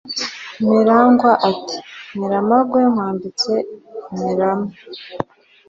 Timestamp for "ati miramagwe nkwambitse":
1.51-3.53